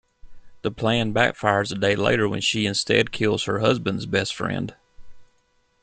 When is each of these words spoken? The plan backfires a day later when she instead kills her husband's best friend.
The 0.63 0.71
plan 0.71 1.13
backfires 1.13 1.71
a 1.71 1.75
day 1.77 1.95
later 1.95 2.27
when 2.27 2.41
she 2.41 2.65
instead 2.65 3.11
kills 3.11 3.43
her 3.43 3.59
husband's 3.59 4.07
best 4.07 4.33
friend. 4.33 4.73